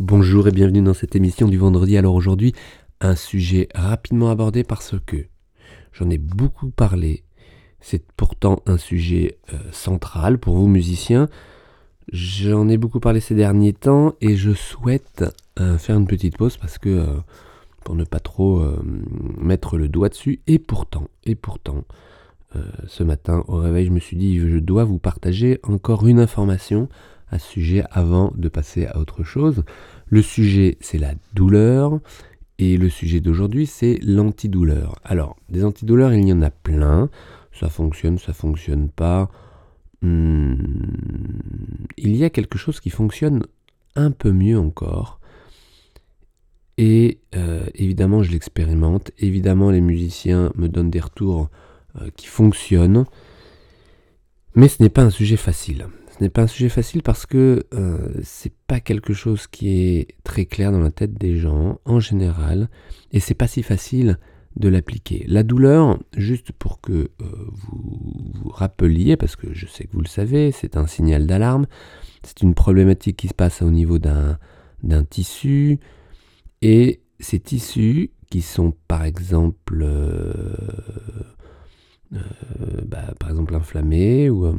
Bonjour 0.00 0.46
et 0.46 0.52
bienvenue 0.52 0.80
dans 0.80 0.94
cette 0.94 1.16
émission 1.16 1.48
du 1.48 1.58
vendredi. 1.58 1.96
Alors 1.96 2.14
aujourd'hui, 2.14 2.54
un 3.00 3.16
sujet 3.16 3.66
rapidement 3.74 4.30
abordé 4.30 4.62
parce 4.62 4.94
que 5.04 5.26
j'en 5.92 6.08
ai 6.08 6.18
beaucoup 6.18 6.70
parlé. 6.70 7.24
C'est 7.80 8.04
pourtant 8.16 8.62
un 8.66 8.78
sujet 8.78 9.38
euh, 9.52 9.56
central 9.72 10.38
pour 10.38 10.54
vous 10.54 10.68
musiciens. 10.68 11.28
J'en 12.12 12.68
ai 12.68 12.76
beaucoup 12.76 13.00
parlé 13.00 13.18
ces 13.18 13.34
derniers 13.34 13.72
temps 13.72 14.14
et 14.20 14.36
je 14.36 14.52
souhaite 14.52 15.24
euh, 15.58 15.78
faire 15.78 15.96
une 15.96 16.06
petite 16.06 16.36
pause 16.36 16.56
parce 16.58 16.78
que 16.78 16.90
euh, 16.90 17.16
pour 17.82 17.96
ne 17.96 18.04
pas 18.04 18.20
trop 18.20 18.64
mettre 19.36 19.78
le 19.78 19.88
doigt 19.88 20.10
dessus. 20.10 20.38
Et 20.46 20.60
pourtant, 20.60 21.08
et 21.24 21.34
pourtant, 21.34 21.82
ce 22.86 23.02
matin 23.02 23.42
au 23.48 23.56
réveil, 23.56 23.86
je 23.86 23.90
me 23.90 23.98
suis 23.98 24.16
dit 24.16 24.38
je 24.38 24.58
dois 24.58 24.84
vous 24.84 24.98
partager 24.98 25.58
encore 25.64 26.06
une 26.06 26.20
information 26.20 26.88
à 27.30 27.38
sujet 27.38 27.84
avant 27.90 28.32
de 28.36 28.48
passer 28.48 28.86
à 28.86 28.98
autre 28.98 29.22
chose. 29.22 29.64
Le 30.08 30.22
sujet, 30.22 30.78
c'est 30.80 30.98
la 30.98 31.14
douleur. 31.34 32.00
Et 32.58 32.76
le 32.76 32.88
sujet 32.88 33.20
d'aujourd'hui, 33.20 33.66
c'est 33.66 34.00
l'antidouleur. 34.02 34.96
Alors, 35.04 35.36
des 35.48 35.64
antidouleurs, 35.64 36.12
il 36.12 36.26
y 36.26 36.32
en 36.32 36.42
a 36.42 36.50
plein. 36.50 37.08
Ça 37.52 37.68
fonctionne, 37.68 38.18
ça 38.18 38.32
fonctionne 38.32 38.88
pas. 38.88 39.30
Hmm, 40.02 40.54
il 41.96 42.16
y 42.16 42.24
a 42.24 42.30
quelque 42.30 42.58
chose 42.58 42.80
qui 42.80 42.90
fonctionne 42.90 43.44
un 43.94 44.10
peu 44.10 44.32
mieux 44.32 44.58
encore. 44.58 45.20
Et 46.78 47.18
euh, 47.34 47.66
évidemment, 47.74 48.22
je 48.22 48.30
l'expérimente. 48.30 49.10
Évidemment, 49.18 49.70
les 49.70 49.80
musiciens 49.80 50.52
me 50.56 50.68
donnent 50.68 50.90
des 50.90 51.00
retours 51.00 51.50
euh, 52.00 52.10
qui 52.16 52.26
fonctionnent. 52.26 53.04
Mais 54.54 54.68
ce 54.68 54.82
n'est 54.82 54.88
pas 54.88 55.02
un 55.02 55.10
sujet 55.10 55.36
facile. 55.36 55.86
Ce 56.18 56.24
n'est 56.24 56.30
pas 56.30 56.42
un 56.42 56.48
sujet 56.48 56.68
facile 56.68 57.04
parce 57.04 57.26
que 57.26 57.64
euh, 57.74 58.08
c'est 58.24 58.52
pas 58.66 58.80
quelque 58.80 59.12
chose 59.12 59.46
qui 59.46 59.68
est 59.68 60.08
très 60.24 60.46
clair 60.46 60.72
dans 60.72 60.80
la 60.80 60.90
tête 60.90 61.14
des 61.14 61.36
gens 61.36 61.78
en 61.84 62.00
général 62.00 62.68
et 63.12 63.20
c'est 63.20 63.34
pas 63.34 63.46
si 63.46 63.62
facile 63.62 64.18
de 64.56 64.68
l'appliquer. 64.68 65.24
La 65.28 65.44
douleur, 65.44 65.96
juste 66.16 66.50
pour 66.50 66.80
que 66.80 66.92
euh, 66.92 67.10
vous 67.20 68.32
vous 68.34 68.50
rappeliez, 68.50 69.16
parce 69.16 69.36
que 69.36 69.52
je 69.52 69.66
sais 69.66 69.84
que 69.84 69.92
vous 69.92 70.00
le 70.00 70.08
savez, 70.08 70.50
c'est 70.50 70.76
un 70.76 70.88
signal 70.88 71.24
d'alarme, 71.28 71.66
c'est 72.24 72.42
une 72.42 72.54
problématique 72.54 73.16
qui 73.16 73.28
se 73.28 73.34
passe 73.34 73.62
au 73.62 73.70
niveau 73.70 74.00
d'un, 74.00 74.38
tissu 75.10 75.78
et 76.62 77.00
ces 77.20 77.38
tissus 77.38 78.10
qui 78.28 78.42
sont 78.42 78.74
par 78.88 79.04
exemple 79.04 79.82
euh, 79.84 80.52
bah, 82.84 83.14
par 83.20 83.30
exemple 83.30 83.54
inflammés 83.54 84.30
ou 84.30 84.52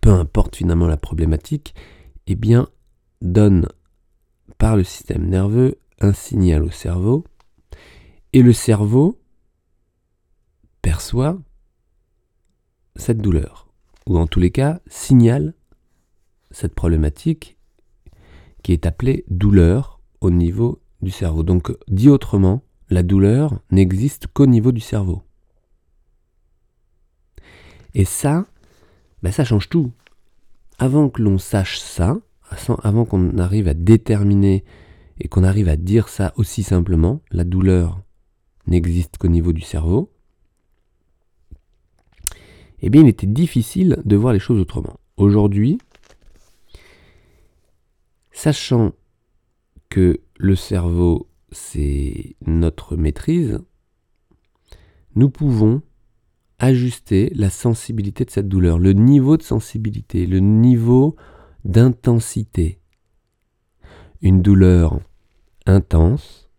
peu 0.00 0.10
importe 0.10 0.56
finalement 0.56 0.86
la 0.86 0.96
problématique, 0.96 1.74
eh 2.26 2.34
bien, 2.34 2.68
donne 3.22 3.68
par 4.58 4.76
le 4.76 4.84
système 4.84 5.28
nerveux 5.28 5.78
un 6.00 6.12
signal 6.12 6.62
au 6.62 6.70
cerveau, 6.70 7.24
et 8.32 8.42
le 8.42 8.52
cerveau 8.52 9.18
perçoit 10.82 11.38
cette 12.96 13.18
douleur, 13.18 13.68
ou 14.06 14.18
en 14.18 14.26
tous 14.26 14.40
les 14.40 14.50
cas 14.50 14.80
signale 14.86 15.54
cette 16.50 16.74
problématique 16.74 17.56
qui 18.62 18.72
est 18.72 18.86
appelée 18.86 19.24
douleur 19.28 20.00
au 20.20 20.30
niveau 20.30 20.82
du 21.02 21.10
cerveau. 21.10 21.42
Donc, 21.42 21.72
dit 21.88 22.08
autrement, 22.08 22.62
la 22.88 23.02
douleur 23.02 23.60
n'existe 23.70 24.26
qu'au 24.26 24.46
niveau 24.46 24.72
du 24.72 24.80
cerveau. 24.80 25.22
Et 27.94 28.04
ça, 28.04 28.46
ben, 29.26 29.32
ça 29.32 29.44
change 29.44 29.68
tout. 29.68 29.90
Avant 30.78 31.08
que 31.08 31.20
l'on 31.20 31.36
sache 31.36 31.80
ça, 31.80 32.16
avant 32.84 33.04
qu'on 33.04 33.38
arrive 33.38 33.66
à 33.66 33.74
déterminer 33.74 34.62
et 35.18 35.26
qu'on 35.26 35.42
arrive 35.42 35.68
à 35.68 35.74
dire 35.74 36.08
ça 36.08 36.32
aussi 36.36 36.62
simplement, 36.62 37.20
la 37.32 37.42
douleur 37.42 38.00
n'existe 38.68 39.18
qu'au 39.18 39.26
niveau 39.26 39.52
du 39.52 39.62
cerveau, 39.62 40.12
eh 42.78 42.88
bien 42.88 43.02
il 43.02 43.08
était 43.08 43.26
difficile 43.26 44.00
de 44.04 44.14
voir 44.14 44.32
les 44.32 44.38
choses 44.38 44.60
autrement. 44.60 45.00
Aujourd'hui, 45.16 45.78
sachant 48.30 48.92
que 49.88 50.20
le 50.36 50.54
cerveau, 50.54 51.28
c'est 51.50 52.36
notre 52.46 52.94
maîtrise, 52.94 53.58
nous 55.16 55.30
pouvons 55.30 55.82
ajuster 56.58 57.30
la 57.34 57.50
sensibilité 57.50 58.24
de 58.24 58.30
cette 58.30 58.48
douleur, 58.48 58.78
le 58.78 58.92
niveau 58.92 59.36
de 59.36 59.42
sensibilité, 59.42 60.26
le 60.26 60.40
niveau 60.40 61.16
d'intensité. 61.64 62.80
Une 64.22 64.40
douleur 64.40 65.00
intense 65.66 66.50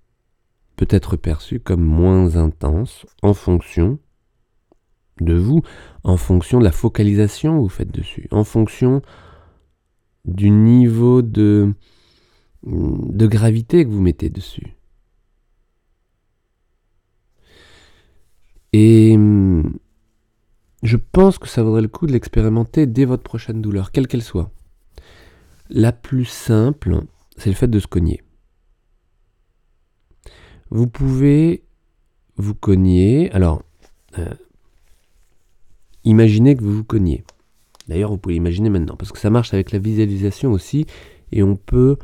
peut 0.76 0.88
être 0.90 1.16
perçue 1.16 1.60
comme 1.60 1.84
moins 1.84 2.36
intense 2.36 3.06
en 3.24 3.34
fonction 3.34 4.00
de 5.22 5.34
vous, 5.34 5.64
en 6.04 6.18
fonction 6.18 6.60
de 6.60 6.64
la 6.64 6.72
focalisation 6.72 7.56
que 7.56 7.62
vous 7.62 7.70
faites 7.70 7.92
dessus, 7.92 8.28
en 8.32 8.44
fonction 8.44 9.02
du 10.26 10.52
niveau 10.52 11.22
de, 11.22 11.74
gravité 12.64 13.86
que 13.86 13.90
vous 13.90 14.02
mettez 14.02 14.30
dessus. 14.30 14.76
Et 18.74 19.18
je 20.84 20.98
pense 20.98 21.38
que 21.40 21.48
ça 21.48 21.64
vaudrait 21.64 21.82
le 21.82 21.88
coup 21.88 22.08
de 22.08 22.12
l'expérimenter 22.12 22.86
dès 22.86 23.06
votre 23.06 23.24
prochaine 23.24 23.62
douleur, 23.62 23.92
quelle 23.92 24.08
qu'elle 24.08 24.24
soit. 24.24 24.52
La 25.70 25.92
plus 25.92 26.26
simple, 26.26 27.02
c'est 27.36 27.50
le 27.50 27.56
fait 27.56 27.68
de 27.68 27.80
se 27.80 27.88
cogner. 27.88 28.22
Vous 30.70 30.88
pouvez 30.88 31.64
vous 32.36 32.56
cogner. 32.56 33.32
Alors, 33.32 33.64
euh, 34.18 34.34
imaginez 36.04 36.56
que 36.56 36.64
vous 36.64 36.78
vous 36.78 36.84
cognez. 36.84 37.24
D'ailleurs, 37.88 38.12
vous 38.12 38.18
pouvez 38.18 38.36
l'imaginer 38.36 38.70
maintenant, 38.70 38.96
parce 38.96 39.12
que 39.12 39.20
ça 39.20 39.30
marche 39.30 39.54
avec 39.54 39.72
la 39.72 39.80
visualisation 39.80 40.52
aussi, 40.52 40.86
et 41.32 41.42
on 41.44 41.56
peut... 41.56 41.98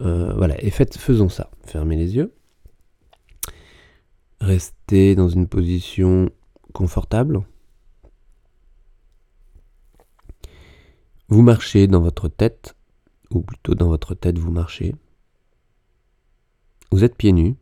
Euh, 0.00 0.32
voilà, 0.36 0.62
et 0.62 0.70
faisons 0.70 1.28
ça. 1.28 1.50
Fermez 1.64 1.96
les 1.96 2.14
yeux. 2.14 2.32
Restez 4.40 5.16
dans 5.16 5.28
une 5.28 5.48
position 5.48 6.30
confortable. 6.72 7.40
Vous 11.30 11.42
marchez 11.42 11.86
dans 11.86 12.00
votre 12.00 12.28
tête, 12.28 12.74
ou 13.30 13.42
plutôt 13.42 13.74
dans 13.74 13.88
votre 13.88 14.14
tête 14.14 14.38
vous 14.38 14.50
marchez. 14.50 14.94
Vous 16.90 17.04
êtes 17.04 17.16
pieds 17.16 17.32
nus. 17.32 17.54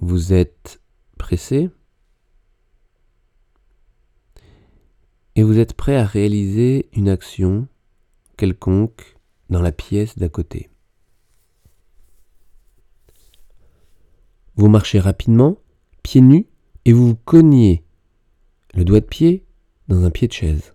Vous 0.00 0.32
êtes 0.32 0.80
pressé. 1.16 1.70
Et 5.36 5.44
vous 5.44 5.60
êtes 5.60 5.74
prêt 5.74 5.96
à 5.96 6.04
réaliser 6.04 6.88
une 6.92 7.08
action 7.08 7.68
quelconque 8.36 9.16
dans 9.48 9.62
la 9.62 9.70
pièce 9.70 10.18
d'à 10.18 10.28
côté. 10.28 10.70
Vous 14.56 14.68
marchez 14.68 14.98
rapidement, 14.98 15.56
pieds 16.02 16.20
nus, 16.20 16.48
et 16.84 16.92
vous 16.92 17.10
vous 17.10 17.16
cognez 17.16 17.84
le 18.74 18.84
doigt 18.84 19.00
de 19.00 19.06
pied 19.06 19.44
dans 19.86 20.04
un 20.04 20.10
pied 20.10 20.26
de 20.26 20.32
chaise. 20.32 20.74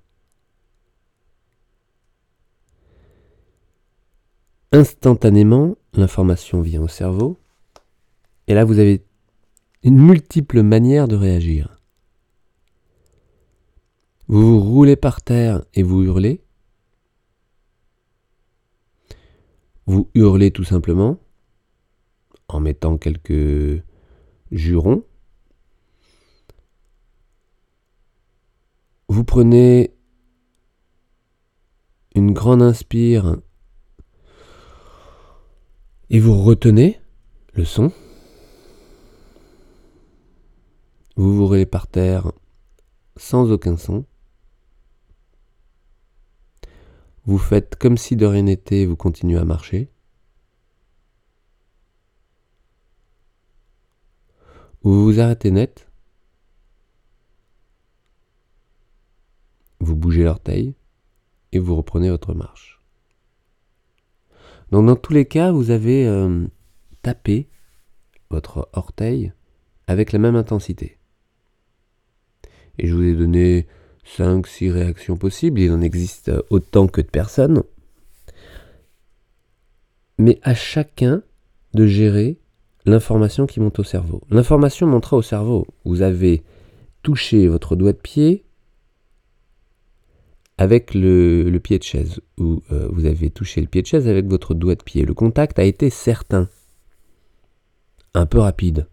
Instantanément, 4.72 5.76
l'information 5.94 6.62
vient 6.62 6.82
au 6.82 6.88
cerveau, 6.88 7.38
et 8.48 8.54
là 8.54 8.66
vous 8.66 8.80
avez 8.80 9.04
une 9.84 9.98
multiple 9.98 10.64
manière 10.64 11.08
de 11.08 11.16
réagir. 11.16 11.80
Vous 14.28 14.60
vous 14.60 14.60
roulez 14.60 14.96
par 14.96 15.22
terre 15.22 15.64
et 15.76 15.84
vous 15.84 16.04
hurlez. 16.04 16.42
Vous 19.86 20.10
hurlez 20.16 20.50
tout 20.50 20.64
simplement 20.64 21.20
en 22.48 22.60
mettant 22.60 22.98
quelques 22.98 23.84
jurons. 24.52 25.04
Vous 29.08 29.24
prenez 29.24 29.94
une 32.16 32.34
grande 32.34 32.64
inspire 32.64 33.38
et 36.10 36.20
vous 36.20 36.42
retenez 36.42 37.00
le 37.54 37.66
son. 37.66 37.92
Vous 41.16 41.36
vous 41.36 41.48
roulez 41.48 41.66
par 41.66 41.88
terre 41.88 42.32
sans 43.16 43.52
aucun 43.52 43.78
son. 43.78 44.06
Vous 47.26 47.38
faites 47.38 47.76
comme 47.76 47.98
si 47.98 48.16
de 48.16 48.26
rien 48.26 48.44
n'était, 48.44 48.86
vous 48.86 48.96
continuez 48.96 49.38
à 49.38 49.46
marcher. 49.46 49.90
Vous 54.84 55.04
vous 55.04 55.20
arrêtez 55.20 55.50
net. 55.50 55.90
Vous 59.80 59.96
bougez 59.96 60.24
l'orteil 60.24 60.76
et 61.52 61.60
vous 61.60 61.76
reprenez 61.76 62.10
votre 62.10 62.36
marche. 62.36 62.85
Donc 64.72 64.86
dans 64.88 64.96
tous 64.96 65.14
les 65.14 65.26
cas, 65.26 65.52
vous 65.52 65.72
avez 65.72 66.08
euh, 66.08 66.46
tapé 67.02 67.48
votre 68.30 68.70
orteil 68.74 69.32
avec 69.88 70.12
la 70.12 70.20
même 70.20 70.36
intensité. 70.36 70.98
Et 72.78 72.88
je 72.88 72.96
vous 72.96 73.04
ai 73.04 73.14
donné 73.14 73.68
5-6 74.18 74.72
réactions 74.72 75.18
possibles, 75.18 75.60
il 75.60 75.72
en 75.72 75.82
existe 75.82 76.32
autant 76.50 76.88
que 76.88 77.02
de 77.02 77.08
personnes. 77.08 77.64
Mais 80.18 80.40
à 80.44 80.54
chacun 80.54 81.22
de 81.74 81.86
gérer 81.86 82.38
l'information 82.86 83.46
qui 83.46 83.60
monte 83.60 83.80
au 83.80 83.84
cerveau. 83.84 84.22
L'information 84.30 84.88
montera 84.88 85.18
au 85.18 85.22
cerveau. 85.22 85.68
Vous 85.84 86.02
avez 86.02 86.44
touché 87.04 87.48
votre 87.48 87.76
doigt 87.76 87.94
de 87.94 87.98
pied 87.98 88.46
avec 90.58 90.94
le, 90.94 91.58
pied 91.60 91.78
de 91.78 91.84
chaise, 91.84 92.22
ou 92.38 92.62
euh, 92.72 92.88
vous 92.92 93.06
avez 93.06 93.30
touché 93.30 93.62
le 93.62 93.68
pied 93.68 93.82
de 93.82 93.88
chaise 93.88 94.08
avec 94.08 94.26
votre 94.26 94.54
doigt 94.54 94.76
de 94.76 94.84
pied. 94.84 95.04
Le 95.04 95.14
contact 95.14 95.60
a 95.60 95.64
été 95.64 95.90
certain, 95.90 96.50
un 98.14 98.26
peu 98.26 98.40
rapide, 98.40 98.88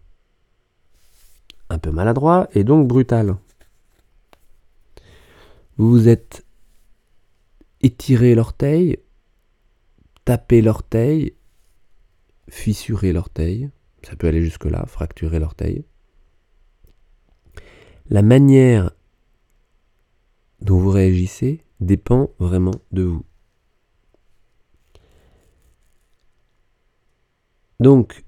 un 1.69 1.79
peu 1.79 1.91
maladroit 1.91 2.49
et 2.53 2.63
donc 2.63 2.87
brutal. 2.87 3.37
Vous 5.77 5.89
vous 5.89 6.07
êtes 6.09 6.45
étiré 7.81 8.35
l'orteil, 8.35 8.97
tapé 10.25 10.61
l'orteil, 10.61 11.33
fissuré 12.49 13.13
l'orteil, 13.13 13.69
ça 14.03 14.15
peut 14.17 14.27
aller 14.27 14.43
jusque-là, 14.43 14.85
fracturer 14.85 15.39
l'orteil. 15.39 15.85
La 18.09 18.21
manière 18.21 18.91
dont 20.63 20.79
vous 20.79 20.89
réagissez 20.89 21.61
dépend 21.79 22.31
vraiment 22.39 22.73
de 22.91 23.03
vous. 23.03 23.25
Donc, 27.79 28.23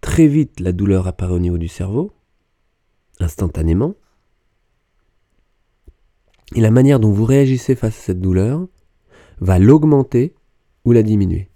très 0.00 0.26
vite, 0.26 0.60
la 0.60 0.72
douleur 0.72 1.06
apparaît 1.06 1.32
au 1.32 1.38
niveau 1.38 1.56
du 1.58 1.68
cerveau, 1.68 2.12
instantanément. 3.18 3.94
Et 6.54 6.60
la 6.60 6.70
manière 6.70 7.00
dont 7.00 7.12
vous 7.12 7.24
réagissez 7.24 7.74
face 7.74 7.96
à 7.96 8.02
cette 8.02 8.20
douleur 8.20 8.66
va 9.38 9.58
l'augmenter 9.58 10.34
ou 10.84 10.92
la 10.92 11.02
diminuer. 11.02 11.48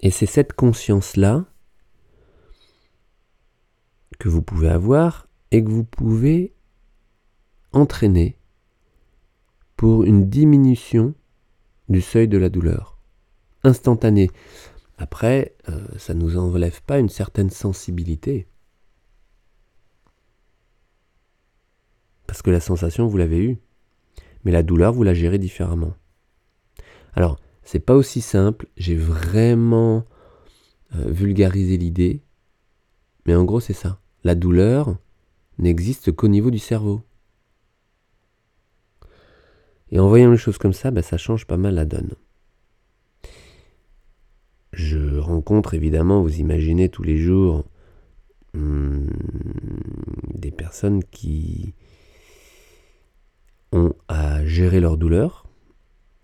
Et 0.00 0.10
c'est 0.10 0.26
cette 0.26 0.52
conscience-là 0.52 1.46
que 4.18 4.28
vous 4.28 4.42
pouvez 4.42 4.68
avoir 4.68 5.28
et 5.50 5.64
que 5.64 5.70
vous 5.70 5.84
pouvez 5.84 6.52
entraîner 7.72 8.36
pour 9.76 10.04
une 10.04 10.28
diminution 10.28 11.14
du 11.88 12.00
seuil 12.00 12.28
de 12.28 12.38
la 12.38 12.48
douleur, 12.48 12.98
instantanée. 13.64 14.30
Après, 14.98 15.56
euh, 15.68 15.86
ça 15.96 16.14
ne 16.14 16.20
nous 16.20 16.36
enlève 16.36 16.82
pas 16.82 16.98
une 16.98 17.08
certaine 17.08 17.50
sensibilité. 17.50 18.46
Parce 22.26 22.42
que 22.42 22.50
la 22.50 22.60
sensation, 22.60 23.06
vous 23.06 23.16
l'avez 23.16 23.38
eue. 23.38 23.58
Mais 24.44 24.52
la 24.52 24.62
douleur, 24.62 24.92
vous 24.92 25.02
la 25.02 25.14
gérez 25.14 25.38
différemment. 25.38 25.94
Alors, 27.14 27.40
c'est 27.64 27.80
pas 27.80 27.94
aussi 27.94 28.20
simple. 28.20 28.68
J'ai 28.76 28.96
vraiment 28.96 30.04
euh, 30.94 31.10
vulgarisé 31.10 31.76
l'idée. 31.76 32.22
Mais 33.26 33.34
en 33.34 33.44
gros, 33.44 33.60
c'est 33.60 33.72
ça. 33.72 34.00
La 34.24 34.34
douleur 34.34 34.96
n'existe 35.58 36.12
qu'au 36.12 36.28
niveau 36.28 36.50
du 36.50 36.58
cerveau. 36.58 37.02
Et 39.90 39.98
en 39.98 40.08
voyant 40.08 40.30
les 40.30 40.36
choses 40.36 40.58
comme 40.58 40.72
ça, 40.72 40.90
bah, 40.90 41.02
ça 41.02 41.16
change 41.16 41.46
pas 41.46 41.56
mal 41.56 41.74
la 41.74 41.84
donne. 41.84 42.14
Je 44.72 45.18
rencontre 45.18 45.74
évidemment, 45.74 46.22
vous 46.22 46.38
imaginez 46.38 46.88
tous 46.88 47.02
les 47.02 47.16
jours, 47.16 47.64
hmm, 48.54 49.08
des 50.34 50.52
personnes 50.52 51.02
qui 51.04 51.74
ont 53.72 53.92
à 54.08 54.44
gérer 54.44 54.80
leur 54.80 54.96
douleur, 54.96 55.46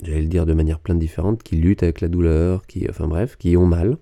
j'allais 0.01 0.21
le 0.21 0.27
dire 0.27 0.45
de 0.45 0.53
manière 0.53 0.79
plein 0.79 0.95
différente, 0.95 1.43
qui 1.43 1.57
luttent 1.57 1.83
avec 1.83 2.01
la 2.01 2.07
douleur, 2.07 2.65
qui, 2.67 2.89
enfin 2.89 3.07
bref, 3.07 3.35
qui 3.37 3.57
ont 3.57 3.65
mal. 3.65 3.97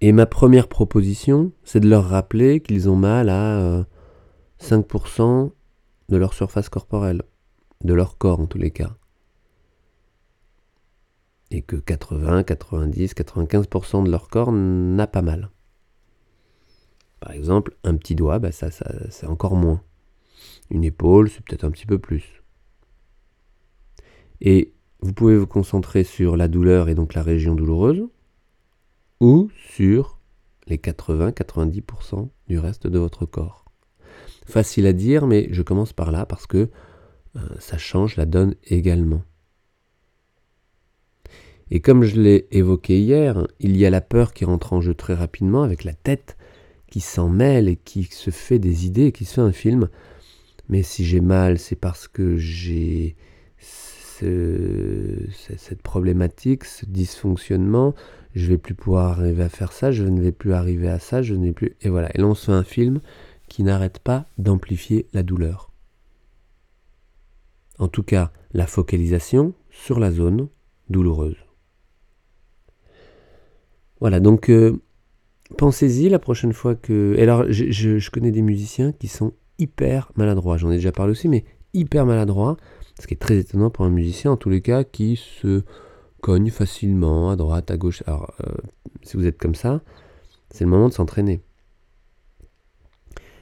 Et 0.00 0.12
ma 0.12 0.26
première 0.26 0.68
proposition, 0.68 1.52
c'est 1.64 1.80
de 1.80 1.88
leur 1.88 2.04
rappeler 2.04 2.60
qu'ils 2.60 2.88
ont 2.88 2.96
mal 2.96 3.30
à 3.30 3.84
5% 4.60 5.46
euh, 5.46 5.48
de 6.08 6.16
leur 6.16 6.34
surface 6.34 6.68
corporelle, 6.68 7.22
de 7.84 7.94
leur 7.94 8.18
corps 8.18 8.40
en 8.40 8.46
tous 8.46 8.58
les 8.58 8.70
cas. 8.70 8.96
Et 11.50 11.62
que 11.62 11.76
80, 11.76 12.44
90, 12.44 13.14
95% 13.14 14.04
de 14.04 14.10
leur 14.10 14.28
corps 14.28 14.52
n'a 14.52 15.06
pas 15.06 15.22
mal. 15.22 15.50
Par 17.20 17.32
exemple, 17.32 17.76
un 17.84 17.96
petit 17.96 18.14
doigt, 18.14 18.38
bah 18.38 18.52
ça, 18.52 18.70
ça 18.70 18.86
c'est 19.10 19.26
encore 19.26 19.56
moins. 19.56 19.82
Une 20.70 20.84
épaule, 20.84 21.30
c'est 21.30 21.42
peut-être 21.44 21.64
un 21.64 21.70
petit 21.70 21.86
peu 21.86 21.98
plus. 21.98 22.42
Et 24.40 24.74
vous 25.00 25.12
pouvez 25.12 25.36
vous 25.36 25.46
concentrer 25.46 26.04
sur 26.04 26.36
la 26.36 26.48
douleur 26.48 26.88
et 26.88 26.94
donc 26.94 27.14
la 27.14 27.22
région 27.22 27.54
douloureuse, 27.54 28.06
ou 29.20 29.50
sur 29.54 30.18
les 30.66 30.76
80-90% 30.76 32.28
du 32.46 32.58
reste 32.58 32.86
de 32.86 32.98
votre 32.98 33.26
corps. 33.26 33.64
Facile 34.48 34.86
à 34.86 34.94
dire, 34.94 35.26
mais 35.26 35.48
je 35.50 35.60
commence 35.60 35.92
par 35.92 36.10
là 36.10 36.24
parce 36.24 36.46
que 36.46 36.70
euh, 37.36 37.40
ça 37.58 37.76
change 37.76 38.16
la 38.16 38.24
donne 38.24 38.54
également. 38.64 39.22
Et 41.70 41.80
comme 41.80 42.02
je 42.02 42.18
l'ai 42.18 42.48
évoqué 42.50 42.98
hier, 42.98 43.46
il 43.60 43.76
y 43.76 43.84
a 43.84 43.90
la 43.90 44.00
peur 44.00 44.32
qui 44.32 44.46
rentre 44.46 44.72
en 44.72 44.80
jeu 44.80 44.94
très 44.94 45.12
rapidement 45.12 45.62
avec 45.62 45.84
la 45.84 45.92
tête 45.92 46.38
qui 46.90 47.00
s'en 47.00 47.28
mêle 47.28 47.68
et 47.68 47.76
qui 47.76 48.04
se 48.04 48.30
fait 48.30 48.58
des 48.58 48.86
idées, 48.86 49.12
qui 49.12 49.26
se 49.26 49.34
fait 49.34 49.42
un 49.42 49.52
film. 49.52 49.90
Mais 50.70 50.82
si 50.82 51.04
j'ai 51.04 51.20
mal, 51.20 51.58
c'est 51.58 51.76
parce 51.76 52.08
que 52.08 52.38
j'ai 52.38 53.16
cette 54.18 55.82
problématique, 55.82 56.64
ce 56.64 56.86
dysfonctionnement, 56.86 57.94
je 58.34 58.46
vais 58.46 58.58
plus 58.58 58.74
pouvoir 58.74 59.18
arriver 59.18 59.42
à 59.42 59.48
faire 59.50 59.72
ça, 59.72 59.92
je 59.92 60.04
ne 60.04 60.22
vais 60.22 60.32
plus 60.32 60.54
arriver 60.54 60.88
à 60.88 60.98
ça, 60.98 61.20
je 61.20 61.34
n'ai 61.34 61.52
plus... 61.52 61.76
Et 61.82 61.90
voilà, 61.90 62.08
et 62.14 62.18
là 62.18 62.26
on 62.26 62.34
se 62.34 62.46
fait 62.46 62.52
un 62.52 62.64
film 62.64 63.00
qui 63.48 63.62
n'arrête 63.62 63.98
pas 63.98 64.26
d'amplifier 64.38 65.06
la 65.12 65.22
douleur. 65.22 65.70
En 67.78 67.88
tout 67.88 68.02
cas, 68.02 68.32
la 68.52 68.66
focalisation 68.66 69.54
sur 69.70 70.00
la 70.00 70.10
zone 70.10 70.48
douloureuse. 70.90 71.36
Voilà, 74.00 74.20
donc 74.20 74.48
euh, 74.48 74.80
pensez-y 75.56 76.08
la 76.08 76.18
prochaine 76.18 76.52
fois 76.52 76.74
que... 76.74 77.14
Et 77.16 77.22
alors, 77.22 77.44
je, 77.50 78.10
connais 78.10 78.30
des 78.30 78.42
musiciens 78.42 78.92
qui 78.92 79.08
sont 79.08 79.32
hyper 79.58 80.12
maladroits, 80.16 80.56
j'en 80.56 80.70
ai 80.70 80.76
déjà 80.76 80.92
parlé 80.92 81.12
aussi, 81.12 81.28
mais 81.28 81.44
hyper 81.74 82.06
maladroits 82.06 82.56
ce 83.00 83.06
qui 83.06 83.14
est 83.14 83.18
très 83.18 83.38
étonnant 83.38 83.70
pour 83.70 83.84
un 83.84 83.90
musicien, 83.90 84.32
en 84.32 84.36
tous 84.36 84.50
les 84.50 84.60
cas, 84.60 84.84
qui 84.84 85.16
se 85.16 85.62
cogne 86.20 86.50
facilement 86.50 87.30
à 87.30 87.36
droite, 87.36 87.70
à 87.70 87.76
gauche. 87.76 88.02
Alors, 88.06 88.34
euh, 88.44 88.54
si 89.02 89.16
vous 89.16 89.26
êtes 89.26 89.38
comme 89.38 89.54
ça, 89.54 89.82
c'est 90.50 90.64
le 90.64 90.70
moment 90.70 90.88
de 90.88 90.94
s'entraîner. 90.94 91.40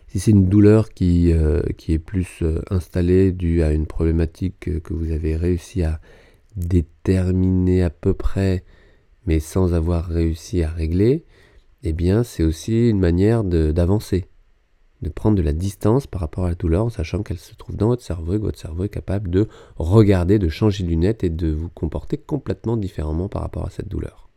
Si 0.08 0.20
c'est 0.20 0.30
une 0.30 0.48
douleur 0.48 0.90
qui, 0.90 1.32
euh, 1.32 1.62
est 1.88 1.98
plus 1.98 2.40
euh, 2.42 2.62
installée 2.70 3.32
due 3.32 3.62
à 3.62 3.72
une 3.72 3.86
problématique 3.86 4.82
que 4.82 4.94
vous 4.94 5.10
avez 5.10 5.36
réussi 5.36 5.82
à 5.82 6.00
déterminer 6.56 7.82
à 7.82 7.90
peu 7.90 8.14
près, 8.14 8.64
mais 9.26 9.40
sans 9.40 9.74
avoir 9.74 10.06
réussi 10.06 10.62
à 10.62 10.70
régler, 10.70 11.24
eh 11.82 11.92
bien 11.92 12.22
c'est 12.22 12.44
aussi 12.44 12.88
une 12.88 13.00
manière 13.00 13.44
d'avancer 13.44 14.26
de 15.02 15.10
prendre 15.10 15.36
de 15.36 15.42
la 15.42 15.52
distance 15.52 16.06
par 16.06 16.20
rapport 16.20 16.44
à 16.44 16.48
la 16.48 16.54
douleur 16.54 16.86
en 16.86 16.90
sachant 16.90 17.22
qu'elle 17.22 17.38
se 17.38 17.54
trouve 17.54 17.76
dans 17.76 17.88
votre 17.88 18.02
cerveau 18.02 18.34
et 18.34 18.38
que 18.38 18.42
votre 18.42 18.58
cerveau 18.58 18.84
est 18.84 18.88
capable 18.88 19.30
de 19.30 19.48
regarder, 19.76 20.38
de 20.38 20.48
changer 20.48 20.84
de 20.84 20.88
lunettes 20.88 21.24
et 21.24 21.30
de 21.30 21.52
vous 21.52 21.68
comporter 21.68 22.16
complètement 22.16 22.76
différemment 22.76 23.28
par 23.28 23.42
rapport 23.42 23.66
à 23.66 23.70
cette 23.70 23.88
douleur. 23.88 24.28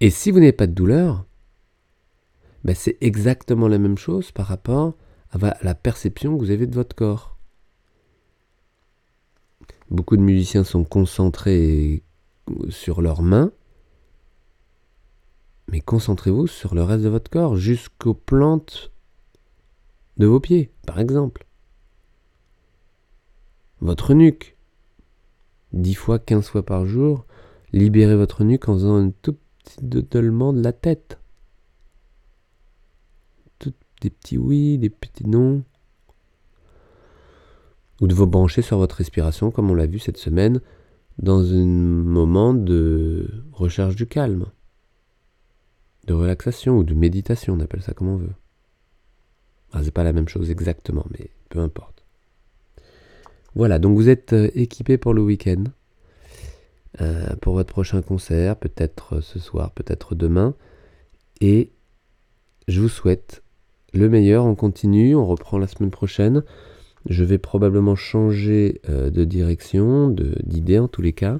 Et 0.00 0.10
si 0.10 0.30
vous 0.30 0.38
n'avez 0.38 0.52
pas 0.52 0.66
de 0.66 0.72
douleur, 0.72 1.24
ben 2.68 2.74
c'est 2.74 2.98
exactement 3.00 3.66
la 3.66 3.78
même 3.78 3.96
chose 3.96 4.30
par 4.30 4.44
rapport 4.44 4.92
à 5.30 5.56
la 5.62 5.74
perception 5.74 6.36
que 6.36 6.44
vous 6.44 6.50
avez 6.50 6.66
de 6.66 6.74
votre 6.74 6.94
corps. 6.94 7.38
Beaucoup 9.90 10.18
de 10.18 10.22
musiciens 10.22 10.64
sont 10.64 10.84
concentrés 10.84 12.02
sur 12.68 13.00
leurs 13.00 13.22
mains 13.22 13.52
mais 15.68 15.80
concentrez-vous 15.80 16.46
sur 16.46 16.74
le 16.74 16.82
reste 16.82 17.04
de 17.04 17.08
votre 17.08 17.30
corps, 17.30 17.56
jusqu'aux 17.56 18.12
plantes 18.12 18.92
de 20.18 20.26
vos 20.26 20.38
pieds, 20.38 20.70
par 20.86 21.00
exemple. 21.00 21.46
Votre 23.80 24.12
nuque. 24.12 24.58
10 25.72 25.94
fois, 25.94 26.18
15 26.18 26.48
fois 26.48 26.66
par 26.66 26.84
jour, 26.84 27.24
libérez 27.72 28.16
votre 28.16 28.44
nuque 28.44 28.68
en 28.68 28.74
faisant 28.74 28.96
un 28.96 29.10
tout 29.22 29.38
petit 29.64 29.78
dodelement 29.80 30.52
de 30.52 30.62
la 30.62 30.74
tête. 30.74 31.18
Des 34.00 34.10
petits 34.10 34.38
oui, 34.38 34.78
des 34.78 34.90
petits 34.90 35.26
non. 35.26 35.62
ou 38.00 38.06
de 38.06 38.14
vous 38.14 38.26
brancher 38.26 38.62
sur 38.62 38.78
votre 38.78 38.96
respiration, 38.96 39.50
comme 39.50 39.70
on 39.70 39.74
l'a 39.74 39.86
vu 39.86 39.98
cette 39.98 40.18
semaine, 40.18 40.60
dans 41.18 41.52
un 41.52 41.66
moment 41.66 42.54
de 42.54 43.28
recherche 43.52 43.96
du 43.96 44.06
calme, 44.06 44.46
de 46.06 46.14
relaxation 46.14 46.78
ou 46.78 46.84
de 46.84 46.94
méditation, 46.94 47.54
on 47.54 47.60
appelle 47.60 47.82
ça 47.82 47.92
comme 47.92 48.08
on 48.08 48.16
veut. 48.16 48.34
Ah, 49.72 49.82
c'est 49.82 49.90
pas 49.90 50.04
la 50.04 50.12
même 50.12 50.28
chose 50.28 50.50
exactement, 50.50 51.04
mais 51.10 51.30
peu 51.48 51.58
importe. 51.58 52.04
Voilà, 53.54 53.78
donc 53.78 53.96
vous 53.96 54.08
êtes 54.08 54.32
euh, 54.32 54.50
équipé 54.54 54.98
pour 54.98 55.12
le 55.12 55.22
week-end, 55.22 55.64
euh, 57.00 57.34
pour 57.36 57.54
votre 57.54 57.72
prochain 57.72 58.00
concert, 58.00 58.56
peut-être 58.56 59.20
ce 59.20 59.38
soir, 59.38 59.72
peut-être 59.72 60.14
demain, 60.14 60.54
et 61.40 61.72
je 62.68 62.80
vous 62.80 62.88
souhaite 62.88 63.42
le 63.92 64.08
meilleur. 64.08 64.44
On 64.44 64.54
continue, 64.54 65.14
on 65.14 65.26
reprend 65.26 65.58
la 65.58 65.66
semaine 65.66 65.90
prochaine. 65.90 66.42
Je 67.08 67.24
vais 67.24 67.38
probablement 67.38 67.94
changer 67.94 68.80
euh, 68.88 69.10
de 69.10 69.24
direction, 69.24 70.08
d'idée 70.10 70.78
en 70.78 70.88
tous 70.88 71.02
les 71.02 71.12
cas. 71.12 71.38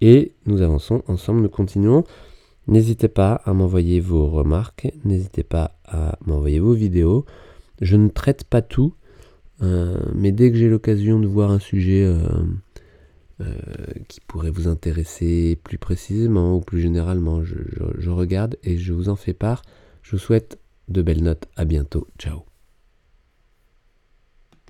Et 0.00 0.32
nous 0.46 0.62
avançons 0.62 1.02
ensemble, 1.06 1.42
nous 1.42 1.48
continuons. 1.48 2.04
N'hésitez 2.66 3.08
pas 3.08 3.40
à 3.44 3.54
m'envoyer 3.54 3.98
vos 4.00 4.28
remarques, 4.28 4.92
n'hésitez 5.04 5.42
pas 5.42 5.78
à 5.86 6.18
m'envoyer 6.26 6.60
vos 6.60 6.74
vidéos. 6.74 7.24
Je 7.80 7.96
ne 7.96 8.08
traite 8.08 8.44
pas 8.44 8.60
tout, 8.60 8.94
euh, 9.62 9.98
mais 10.14 10.32
dès 10.32 10.50
que 10.50 10.58
j'ai 10.58 10.68
l'occasion 10.68 11.18
de 11.18 11.26
voir 11.26 11.50
un 11.50 11.58
sujet 11.58 12.04
euh, 12.04 13.48
qui 14.08 14.20
pourrait 14.20 14.50
vous 14.50 14.68
intéresser 14.68 15.58
plus 15.64 15.78
précisément 15.78 16.56
ou 16.56 16.60
plus 16.60 16.80
généralement, 16.80 17.42
je 17.42 18.10
regarde 18.10 18.56
et 18.64 18.76
je 18.76 18.92
vous 18.92 19.08
en 19.08 19.16
fais 19.16 19.32
part. 19.32 19.62
Je 20.02 20.12
vous 20.12 20.18
souhaite 20.18 20.58
de 20.88 21.02
belles 21.02 21.22
notes. 21.22 21.46
À 21.56 21.64
bientôt. 21.64 22.08
Ciao. 22.18 22.47